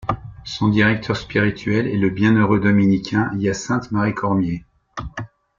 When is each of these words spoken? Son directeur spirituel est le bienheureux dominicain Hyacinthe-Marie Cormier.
Son 0.45 0.69
directeur 0.69 1.15
spirituel 1.15 1.85
est 1.85 1.95
le 1.99 2.09
bienheureux 2.09 2.59
dominicain 2.59 3.29
Hyacinthe-Marie 3.37 4.15
Cormier. 4.15 4.65